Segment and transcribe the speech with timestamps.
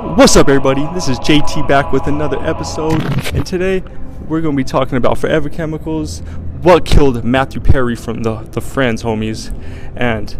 [0.00, 0.86] What's up, everybody?
[0.94, 3.02] This is JT back with another episode,
[3.34, 3.82] and today
[4.28, 6.20] we're going to be talking about Forever Chemicals,
[6.62, 9.52] what killed Matthew Perry from the, the Friends, homies,
[9.96, 10.30] and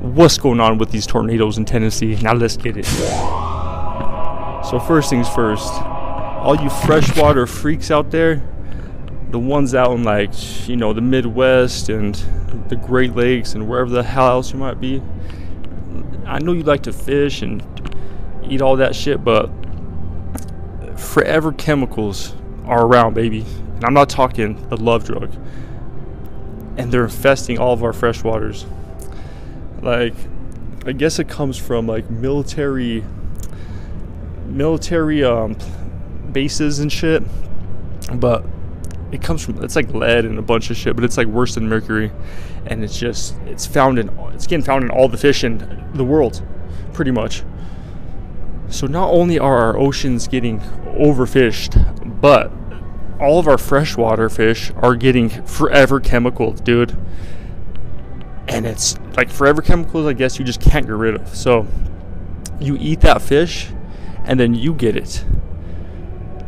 [0.00, 2.16] what's going on with these tornadoes in Tennessee.
[2.16, 2.84] Now, let's get it.
[4.66, 8.42] So, first things first, all you freshwater freaks out there,
[9.30, 12.16] the ones out in like, you know, the Midwest and
[12.68, 15.00] the Great Lakes and wherever the hell else you might be,
[16.26, 17.62] I know you like to fish and
[18.48, 19.50] eat all that shit, but
[20.96, 23.44] forever chemicals are around, baby.
[23.76, 25.34] And I'm not talking the love drug.
[26.76, 28.66] And they're infesting all of our freshwaters.
[29.82, 30.14] Like,
[30.84, 33.04] I guess it comes from like military,
[34.46, 35.56] military um,
[36.32, 37.22] bases and shit.
[38.14, 38.44] But
[39.12, 41.54] it comes from it's like lead and a bunch of shit, but it's like worse
[41.54, 42.10] than mercury.
[42.66, 46.04] And it's just it's found in it's getting found in all the fish in the
[46.04, 46.42] world,
[46.92, 47.42] pretty much.
[48.68, 52.52] So not only are our oceans getting overfished, but
[53.20, 56.96] all of our freshwater fish are getting forever chemicals, dude.
[58.48, 61.34] And it's like forever chemicals, I guess you just can't get rid of.
[61.34, 61.66] So
[62.60, 63.68] you eat that fish
[64.24, 65.24] and then you get it.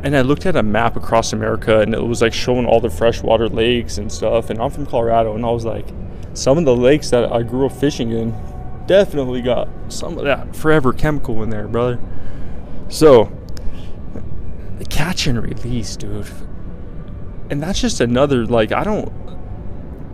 [0.03, 2.91] And I looked at a map across America and it was like showing all the
[2.91, 4.51] freshwater lakes and stuff.
[4.51, 5.87] And I'm from Colorado and I was like,
[6.35, 8.33] some of the lakes that I grew up fishing in
[8.89, 12.01] definitely got some of that forever chemical in there, brother.
[12.89, 13.31] So,
[14.79, 16.27] the catch and release, dude.
[17.51, 19.13] And that's just another, like, I don't,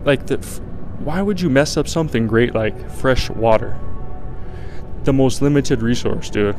[0.04, 0.36] like, the,
[0.98, 3.78] why would you mess up something great like fresh water?
[5.04, 6.56] The most limited resource, dude.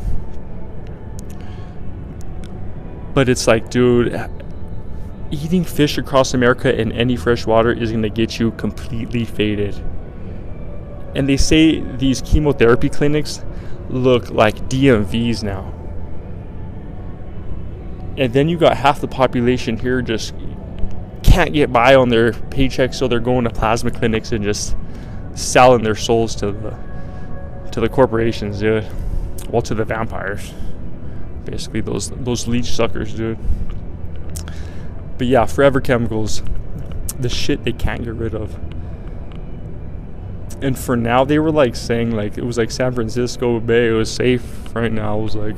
[3.14, 4.28] But it's like, dude, eh,
[5.32, 9.82] eating fish across America in any fresh water is going to get you completely faded.
[11.16, 13.44] And they say these chemotherapy clinics
[13.90, 15.72] look like DMVs now.
[18.18, 20.34] And then you got half the population here just
[21.24, 24.76] can't get by on their paychecks, so they're going to plasma clinics and just
[25.34, 26.78] selling their souls to the
[27.72, 28.86] to the corporations, dude.
[29.50, 30.54] Well, to the vampires,
[31.44, 33.38] basically those those leech suckers, dude.
[35.18, 36.42] But yeah, forever chemicals,
[37.20, 38.58] the shit they can't get rid of
[40.62, 43.92] and for now they were like saying like it was like San Francisco Bay it
[43.92, 45.18] was safe right now.
[45.18, 45.58] I was like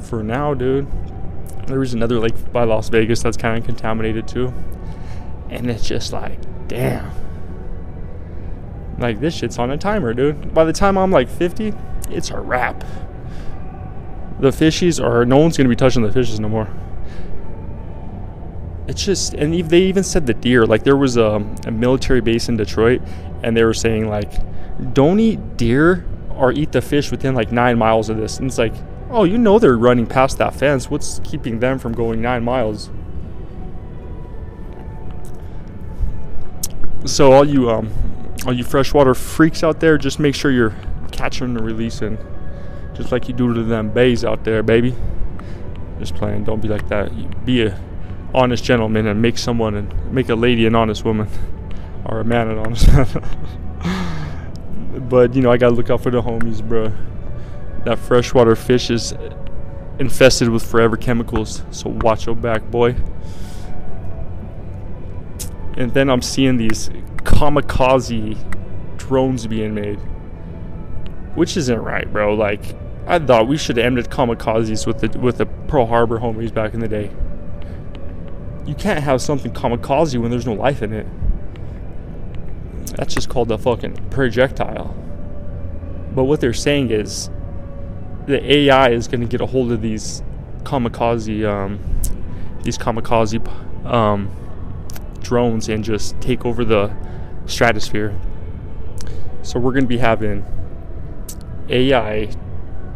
[0.00, 0.86] for now, dude.
[1.66, 4.52] There was another lake by Las Vegas that's kind of contaminated too.
[5.50, 6.38] And it's just like,
[6.68, 7.10] damn.
[8.98, 10.54] Like this shit's on a timer, dude.
[10.54, 11.72] By the time I'm like 50,
[12.10, 12.84] it's a wrap.
[14.38, 16.68] The fishies are no one's gonna be touching the fishes no more.
[18.88, 20.64] It's just, and they even said the deer.
[20.64, 23.02] Like there was a, a military base in Detroit,
[23.42, 24.32] and they were saying like,
[24.94, 28.38] don't eat deer or eat the fish within like nine miles of this.
[28.38, 28.74] And it's like,
[29.10, 30.90] oh, you know they're running past that fence.
[30.90, 32.90] What's keeping them from going nine miles?
[37.06, 37.90] So all you um,
[38.46, 40.74] all you freshwater freaks out there, just make sure you're
[41.12, 42.18] catching and releasing,
[42.94, 44.94] just like you do to them bays out there, baby.
[45.98, 46.44] Just playing.
[46.44, 47.44] Don't be like that.
[47.44, 47.80] Be a
[48.36, 51.26] honest gentleman and make someone and make a lady an honest woman
[52.04, 53.08] or a man an honest man.
[55.08, 56.92] but you know, I gotta look out for the homies, bro.
[57.84, 59.14] That freshwater fish is
[59.98, 62.94] infested with forever chemicals, so watch your back, boy.
[65.78, 68.36] And then I'm seeing these kamikaze
[68.98, 69.98] drones being made,
[71.34, 72.34] which isn't right, bro.
[72.34, 72.74] Like,
[73.06, 76.74] I thought we should have ended kamikazes with the with the Pearl Harbor homies back
[76.74, 77.10] in the day
[78.66, 81.06] you can't have something kamikaze when there's no life in it.
[82.96, 84.94] That's just called a fucking projectile.
[86.14, 87.30] But what they're saying is
[88.26, 90.22] the AI is going to get a hold of these
[90.64, 91.78] kamikaze, um,
[92.62, 93.46] these kamikaze
[93.86, 94.30] um,
[95.20, 96.92] drones and just take over the
[97.46, 98.18] stratosphere.
[99.42, 100.44] So we're going to be having
[101.68, 102.30] AI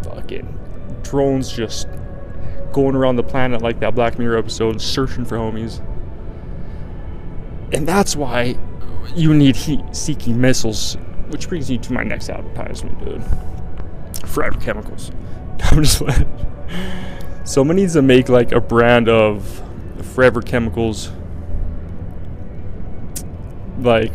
[0.03, 0.59] fucking
[1.03, 1.87] drones just
[2.73, 5.85] going around the planet like that Black Mirror episode, searching for homies.
[7.73, 8.57] And that's why
[9.15, 10.97] you need heat seeking missiles,
[11.29, 13.23] which brings you to my next advertisement, dude.
[14.29, 15.11] Forever Chemicals.
[15.65, 16.27] I'm just like,
[17.45, 19.63] someone needs to make like a brand of
[20.15, 21.11] Forever Chemicals,
[23.79, 24.13] like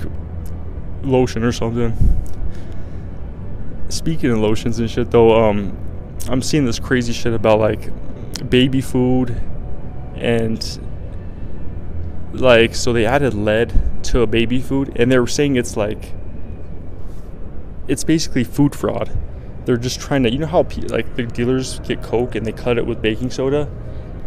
[1.03, 1.93] lotion or something.
[3.89, 5.77] Speaking of lotions and shit, though, um,
[6.27, 7.89] I'm seeing this crazy shit about like
[8.49, 9.41] baby food
[10.15, 10.79] and
[12.33, 13.73] like so they added lead
[14.03, 16.13] to a baby food and they were saying it's like
[17.87, 19.17] it's basically food fraud
[19.65, 22.77] they're just trying to, you know how like the dealers get coke and they cut
[22.77, 23.69] it with baking soda.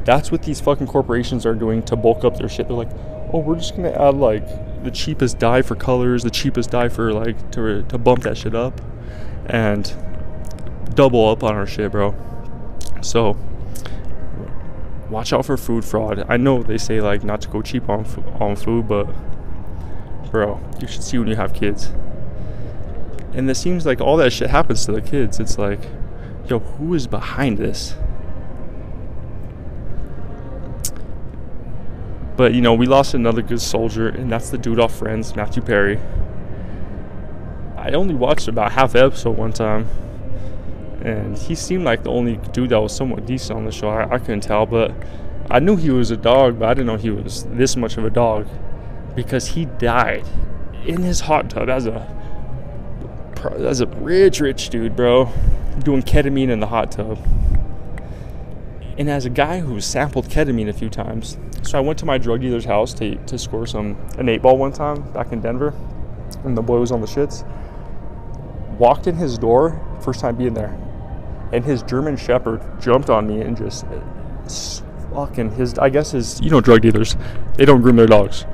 [0.05, 2.67] That's what these fucking corporations are doing to bulk up their shit.
[2.67, 2.91] They're like,
[3.33, 4.47] oh, we're just gonna add like
[4.83, 8.55] the cheapest dye for colors, the cheapest dye for like to to bump that shit
[8.55, 8.81] up,
[9.47, 9.95] and
[10.95, 12.15] double up on our shit, bro.
[13.01, 13.37] So
[15.11, 16.25] watch out for food fraud.
[16.29, 18.05] I know they say like not to go cheap on
[18.41, 19.07] on food, but
[20.31, 21.91] bro, you should see when you have kids.
[23.33, 25.39] And it seems like all that shit happens to the kids.
[25.39, 25.81] It's like,
[26.49, 27.95] yo, who is behind this?
[32.37, 35.63] But you know, we lost another good soldier, and that's the dude off Friends, Matthew
[35.63, 35.99] Perry.
[37.77, 39.89] I only watched about half the episode one time,
[41.09, 43.89] and he seemed like the only dude that was somewhat decent on the show.
[43.89, 44.93] I, I couldn't tell, but
[45.51, 48.05] I knew he was a dog, but I didn't know he was this much of
[48.05, 48.47] a dog
[49.15, 50.27] because he died
[50.87, 52.17] in his hot tub as a
[53.59, 55.31] as a rich, rich dude, bro,
[55.85, 57.19] doing ketamine in the hot tub.
[58.99, 62.19] And as a guy who sampled ketamine a few times, so I went to my
[62.19, 65.73] drug dealer's house to, to score some an eight ball one time back in Denver,
[66.45, 67.47] and the boy was on the shits.
[68.77, 70.77] Walked in his door, first time being there,
[71.53, 73.85] and his German Shepherd jumped on me and just
[75.12, 75.79] fucking his.
[75.79, 77.17] I guess his you know drug dealers,
[77.56, 78.45] they don't groom their dogs.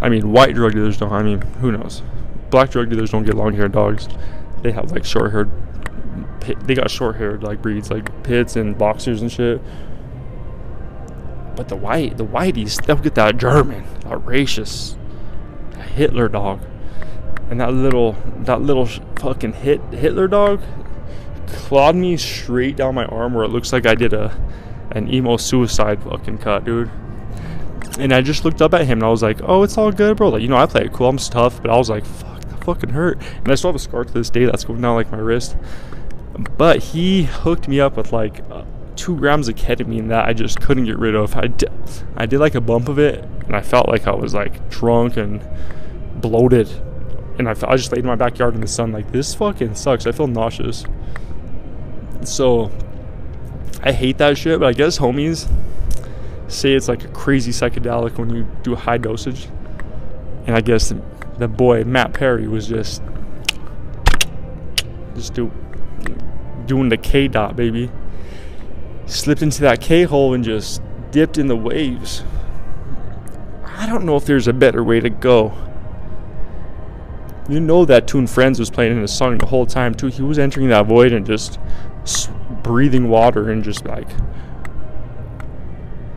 [0.00, 1.12] I mean, white drug dealers don't.
[1.12, 2.02] I mean, who knows?
[2.50, 4.08] Black drug dealers don't get long-haired dogs.
[4.62, 5.50] They have like short-haired.
[6.62, 9.60] They got short-haired like breeds, like pits and boxers and shit.
[11.56, 14.96] But the white, the whiteys, they'll get that German, that racist,
[15.94, 16.60] Hitler dog,
[17.50, 20.60] and that little, that little fucking hit Hitler dog,
[21.46, 24.36] clawed me straight down my arm where it looks like I did a,
[24.92, 26.90] an emo suicide fucking cut, dude
[27.98, 30.16] and I just looked up at him and I was like, "Oh, it's all good,
[30.16, 31.08] bro." Like, you know, I play it cool.
[31.08, 33.80] I'm tough, but I was like, "Fuck, that fucking hurt." And I still have a
[33.80, 35.56] scar to this day that's going down like my wrist.
[36.58, 38.64] But he hooked me up with like uh,
[38.96, 41.36] two grams of ketamine that I just couldn't get rid of.
[41.36, 41.70] I did,
[42.16, 45.16] I did like a bump of it, and I felt like I was like drunk
[45.16, 45.46] and
[46.16, 46.68] bloated.
[47.38, 49.74] And I, felt, I just laid in my backyard in the sun like this fucking
[49.74, 50.06] sucks.
[50.06, 50.84] I feel nauseous.
[52.24, 52.70] So
[53.82, 55.48] I hate that shit, but I guess homies
[56.48, 59.48] say it's like a crazy psychedelic when you do a high dosage.
[60.46, 61.02] And I guess the,
[61.38, 63.02] the boy Matt Perry was just
[65.14, 65.50] just do
[66.66, 67.90] doing the K dot baby.
[69.06, 72.24] Slipped into that K hole and just dipped in the waves.
[73.64, 75.52] I don't know if there's a better way to go.
[77.48, 80.08] You know that tune Friends was playing in his song the whole time too.
[80.08, 81.60] He was entering that void and just
[82.62, 84.08] breathing water and just like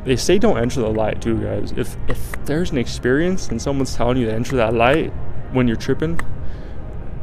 [0.05, 1.71] they say don't enter the light too, guys.
[1.73, 5.11] If if there's an experience and someone's telling you to enter that light
[5.51, 6.19] when you're tripping,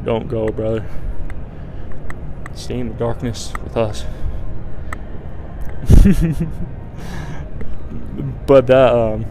[0.05, 0.87] don't go, brother.
[2.55, 4.05] Stay in the darkness with us.
[8.47, 9.27] but that um,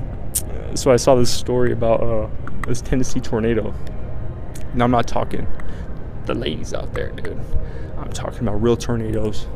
[0.75, 2.29] so I saw this story about uh,
[2.67, 3.73] this Tennessee tornado.
[4.73, 5.47] Now I'm not talking
[6.25, 7.39] the ladies out there, dude.
[7.97, 9.47] I'm talking about real tornadoes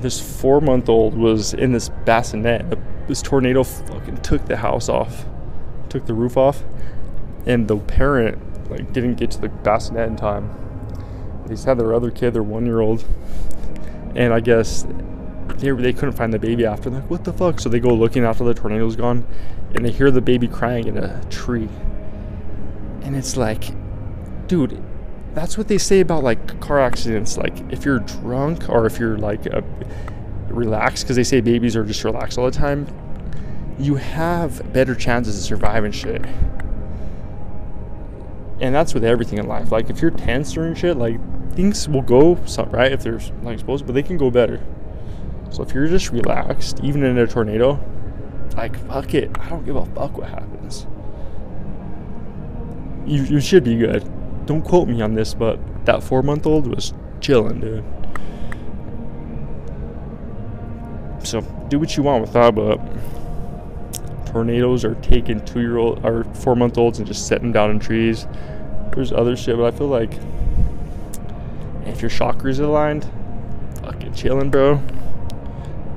[0.00, 2.78] this four month old was in this bassinet.
[3.06, 5.26] This tornado fucking took the house off,
[5.88, 6.62] took the roof off,
[7.46, 8.38] and the parent
[8.70, 10.50] like didn't get to the bassinet in time.
[11.44, 13.04] They just had their other kid, their one year old,
[14.14, 14.86] and I guess
[15.56, 16.88] they they couldn't find the baby after.
[16.88, 17.60] They're like, what the fuck?
[17.60, 19.26] So they go looking after the tornado's gone,
[19.74, 21.68] and they hear the baby crying in a tree.
[23.02, 23.72] And it's like,
[24.46, 24.82] dude,
[25.34, 27.36] that's what they say about like car accidents.
[27.36, 29.62] Like if you're drunk or if you're like a,
[30.48, 32.86] relaxed, because they say babies are just relaxed all the time,
[33.78, 36.24] you have better chances of surviving shit.
[38.60, 39.72] And that's with everything in life.
[39.72, 41.18] Like if you're tense during shit, like
[41.54, 42.34] things will go
[42.70, 44.60] right if they're like supposed, but they can go better.
[45.50, 47.80] So if you're just relaxed, even in a tornado,
[48.56, 50.86] like fuck it, I don't give a fuck what happens.
[53.06, 54.04] You you should be good
[54.46, 57.84] don't quote me on this, but that four month old was chilling, dude.
[61.26, 62.80] So do what you want with that, but
[64.26, 67.70] tornadoes are taking two year old or four month olds and just setting them down
[67.70, 68.26] in trees.
[68.94, 70.12] There's other shit, but I feel like
[71.86, 73.08] if your chakras are aligned,
[73.82, 74.82] fucking chilling, bro.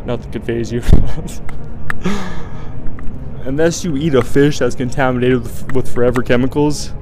[0.05, 0.81] Nothing could faze you.
[3.45, 6.93] Unless you eat a fish that's contaminated with forever chemicals,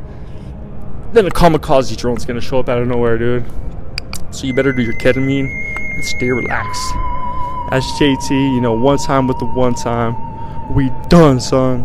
[1.14, 3.46] then a kamikaze drone's gonna show up out of nowhere, dude.
[4.32, 5.50] So you better do your ketamine
[5.94, 6.94] and stay relaxed.
[7.72, 10.16] As JT, you know, one time with the one time.
[10.74, 11.84] We done, son.